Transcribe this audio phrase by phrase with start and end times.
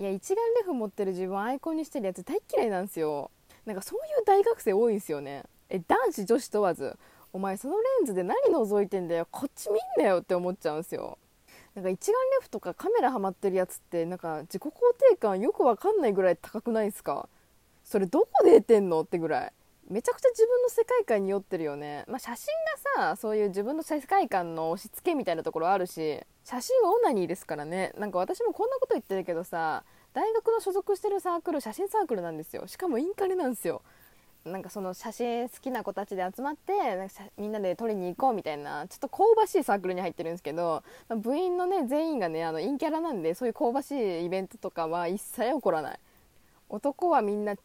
[0.00, 3.30] いや一眼レフ持ってる自分アイコンにしてるやつ大っ嫌いなんですよ。
[3.66, 5.44] なんかそういう大学生多いんですよね。
[5.68, 6.96] え男子女子問わず。
[7.34, 9.28] お前そのレンズで何覗いてんだよ。
[9.30, 11.18] こっち見んなよって思っちゃうんですよ。
[11.74, 14.70] なんか一眼レフとかカメラハマってるやつってなんか自己肯
[15.10, 17.28] 定感よくわかんないぐらい高くないですか？
[17.84, 19.02] それどこで得てんの？
[19.02, 19.52] ってぐらい。
[19.90, 22.46] めちゃくちゃ自分の世界観に酔ってるよね、まあ、写真
[22.96, 27.92] がさそういう自分の世界観の押し付けみたいなところあるし写真はオナニーですからね。
[27.98, 29.82] なんか私もこんなこと言ってるけどさ
[30.14, 32.66] 大学の所属してるサークル写真サークルなんですよ。
[32.68, 33.82] しかもインカレなんですよ。
[34.44, 45.98] なんかその写真好きな子たちで集まってなんかみんなで撮りに行こうみたいなちょっと香ばしいサークルに入ってるんですけど、まあ、部員のね全員がねあの陰キャラなんでそういう香ばしいイベントとかは一切起こらない。
[46.70, 47.56] 男はみんな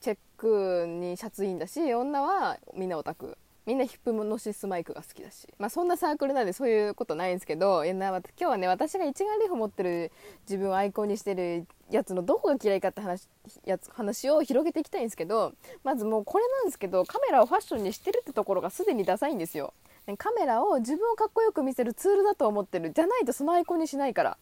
[0.00, 3.36] チェックにシャツインだし女はみんなオタク。
[3.66, 10.10] みんなヒップノシスマイクが好きだし、まあ、そんなサークルなんでそういうことないんですけどいやな今日はね私が一眼レフ持ってる
[10.48, 13.28] 自分をアイコンにしてるやつのどこが嫌いかって話
[13.66, 15.52] やつ話を広げていきたいんですけど
[15.84, 19.74] まずもうこれなんですけどカメラをファッションにしてるってところがすでにダサいんですよ。
[20.16, 22.92] カメラを自分をかっこよく見せるツールだと思ってる。
[22.92, 24.38] じゃないとそのアイコンにしないから。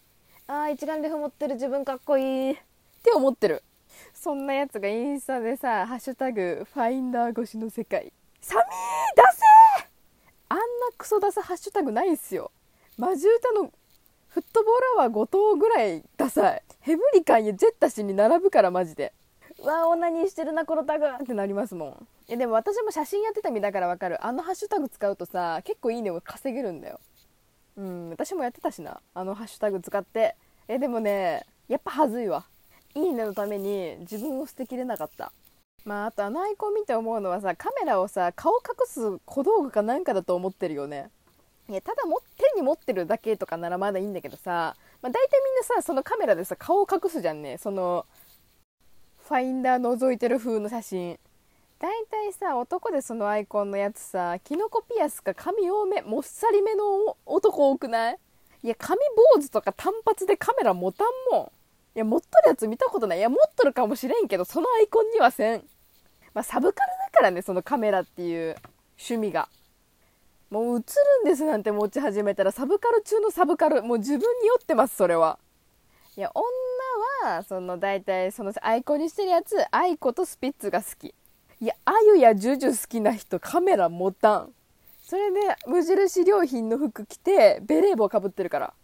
[0.47, 1.55] あー一眼レフ持ってる。
[1.55, 2.51] 自分かっこいい。
[2.53, 2.57] っ
[3.03, 3.65] て思ってる。
[4.13, 8.65] そんなやつがインスタでさ「ハッシュタグファインダー越しの世界」寒い
[9.17, 9.89] 出せ
[10.49, 10.65] あんな
[10.97, 12.53] クソダサハッシュタグないっすよ。
[12.97, 13.73] マジ歌の
[14.29, 16.63] フットボールアワー5頭ぐらいダサい。
[16.81, 19.13] ヘブリカンやジェッタシに並ぶからマジで。
[19.59, 22.09] うわオナニーしてるなこのタグってなりますもん。
[22.29, 24.25] いやでも私も写真やってた身だからわかる。
[24.25, 27.01] あのハッシュタグ使うとさ結構いいねを稼げるんだよ。
[27.77, 29.01] うん私もやってたしな。
[29.15, 30.37] あのハッシュタグ使って。
[30.69, 32.47] えでもねやっぱはずいわ。
[32.97, 35.31] いいねのために自分を捨てきれなかった。
[35.85, 41.11] まああとあのアイコン見て思うのはさカメラをさ顔隠す小道具かなんかだと思ってるよね。
[41.69, 47.59] いやただも手に持ってるだけとかならまだいいんだけどさ、まあ、大体みんなさそのカメラでさ顔を隠すじゃんね。
[47.59, 48.07] その
[49.29, 51.19] ファインダー覗いてる風の写真。
[51.79, 58.19] 大体さ男でそのアイコンのやつさキノコピアスか髪多めもっさりめの男多くない？
[58.63, 58.99] いや髪
[59.35, 61.51] 坊主とか単発でカメラ持たんもん。
[61.99, 63.19] や持っとるやつ見たことない。
[63.19, 65.65] いや持っとるかもしれんけどそのアイコンにはせん。
[66.35, 68.57] まあ、サブカルだからねそのカメラっていう
[68.99, 69.49] 趣味が。
[70.51, 70.83] もう写ル
[71.23, 73.83] ンですなんて持ち始めたらサブカル中のサブカル。
[73.83, 75.39] もう自分に酔ってますそれは。
[76.17, 81.15] いや女はその大体そのアイコンにしてるやつ aikoとスピッツが好き。
[81.61, 84.53] いやあゆや JUJU 好きな人カメラ持たん。
[85.03, 88.75] それで無印良品の服着てベレー帽かぶってるから。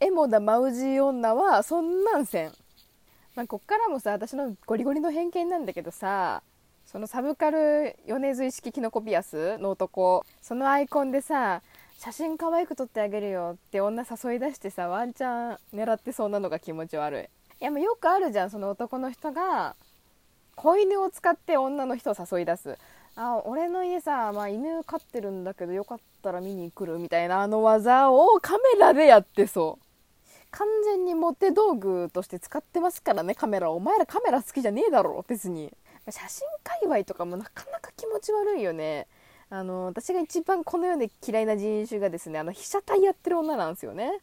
[0.00, 2.52] EMODA MOUSSY 女はそんなんせん。
[3.34, 6.42] まあ、こっからもさ私のゴリゴリの偏見なんだけどさ
[6.86, 11.62] そのサブカル米津意識キノコピアスの男そのアイコンでさ
[11.98, 17.22] 写真可愛く撮ってあげるよって女誘い出してさワンチャン狙ってそうなのが気持ち悪い。
[17.60, 19.74] いやもうよくあるじゃんその男の人が
[20.54, 22.78] 子犬を使って女の人を誘い出す。
[23.16, 29.87] あ俺の家さ、まあ、犬飼ってるんだけどよかったら見に来るみたいなあの技をカメラでやってそう。
[30.50, 35.72] 完全にモテ道具として使ってますからねカメラお前らカメラ好きじゃねえだろ別に。
[36.10, 39.06] 写真界隈とかもなかなか気持ち悪いよね。
[39.50, 44.20] あの私が一番この世で嫌いな人種がですねあの被写体やってる女なんですよね。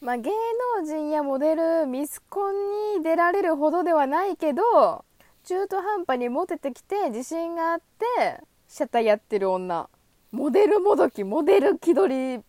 [0.00, 0.30] まあ、芸
[0.78, 5.04] 能人やモデルミスコンに出られるほどではないけど
[5.44, 9.88] 中途半端にモテてきて自信があって被写体やってる女。
[10.32, 12.44] モデルもどきモデル気取り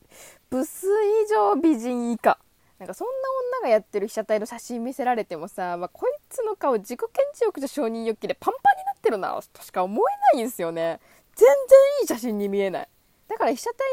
[0.50, 0.88] ブス
[1.25, 2.38] 以上美人以下。
[2.81, 3.14] なんかそんな
[3.59, 11.00] 女がやってる被写体の写真見せられてもさ、まあ、こいつの顔自己顕示欲と承認欲求でパンパンになってるなとしか思えないんですよね。
[11.36, 11.56] 全然
[12.02, 12.88] いい写真に見えない。
[13.28, 13.86] だから被写体や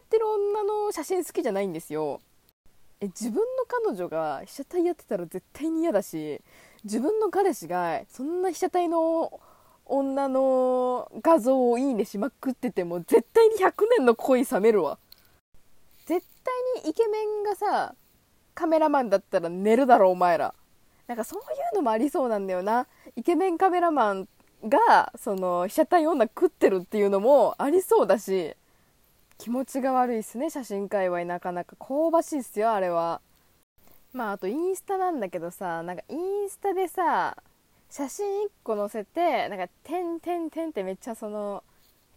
[0.00, 2.20] ってる女の写真好きじゃないんですよ。
[3.00, 6.40] え自分の彼女が被写体やってたら絶対に嫌だし
[6.82, 9.40] 自分の彼氏がそんな被写体の
[9.84, 14.98] 女の画像をいいねしまくってても絶対に100年の恋冷めるわ。
[16.06, 17.94] 絶対にイケメンがさ
[18.54, 20.54] カメラマンだったら寝るだろお前ら。
[21.06, 21.42] なんかそうい
[21.72, 22.86] うのもありそうなんだよな。
[23.16, 24.28] イケメンカメラマン
[24.66, 28.54] がその被写体女食ってるっていうのもありそうだし
[29.36, 31.76] 気持ちが悪いっすね写真界隈なかなか。
[31.76, 33.20] 香ばしいっすよあれは。
[34.12, 37.36] まああとインスタなんだけどさなんかインスタでさ
[37.90, 41.64] 写真1個載せてなんか「てんてんてん」ってめっちゃその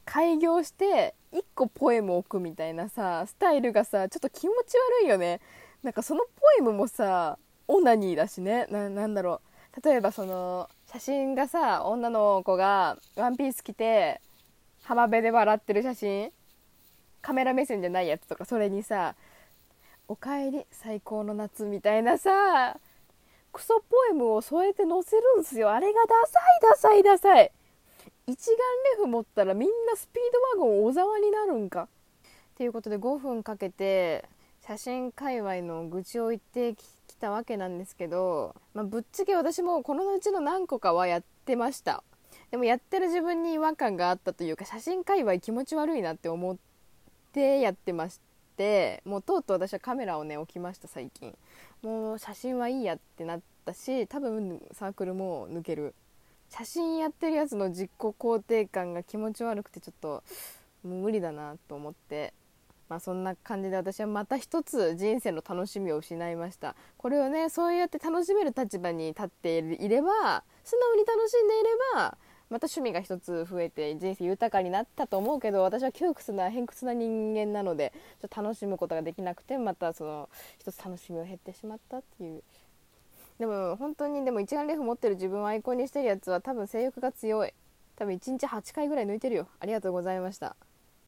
[0.05, 5.41] 開業して1個ポエム置くみたいなさスタイルがさちょっと気持ち悪いよね。
[5.85, 7.37] なんかそのポエムもさ
[7.67, 8.65] オナニーだしね。
[8.69, 9.39] なんだろ
[9.77, 9.87] う。
[9.87, 14.19] 例えばその写真がさ女の子がワンピース着て
[14.81, 16.31] 浜辺で笑ってる写真。
[17.21, 19.15] カメラ目線じゃないやつとかそれにさ
[20.09, 22.79] 「おかえり最高の夏」みたいなさ
[23.53, 25.69] クソポエムを添えて載せるんすよ。
[25.71, 27.51] あれがダサいダサいダサい。
[28.25, 28.57] 一眼
[28.97, 31.87] レフ持ったらみんなスピードワゴン小沢になるんか。
[32.57, 34.25] ということで5分かけて
[34.67, 42.03] 写真界隈の愚痴を言ってきたわけなんですけど、まあ、ぶっちゃけ私もこのうちの何個かはやってました。
[42.49, 46.57] でもやってる自分に違和感があったというか写真界隈気持ち悪いなって思っ
[47.31, 48.19] てやってまし
[48.57, 51.37] てもうとうとう私はカメラをね置きました最近。
[51.83, 55.93] もう写真はいいやってなったし多分サークルも抜ける。
[56.49, 60.23] 写真やってるやつの自己肯定感が気持ち悪くてちょっと
[60.83, 62.33] 無理だなと思って。
[62.89, 66.75] まあそんな感じで私はまた一つ人生の楽しみを失いました。
[66.97, 72.17] これをねそうやって楽しめる立場に立っていれば素直に楽しんでいれば
[72.49, 77.91] また趣味が一つ増えて人生豊かになったと思うけど私は窮屈な偏屈な人間なので
[78.21, 80.29] ちょっと楽しむことができなくてまたその
[80.59, 82.43] 一つ楽しみを減ってしまったっていう。
[83.39, 87.53] でも本当にでも一眼レフ持ってる自分をアイコンにしてるやつは多分性欲が強い。
[87.97, 89.47] 多分1日8回ぐらい抜いてるよ。
[89.59, 90.55] ありがとうございました。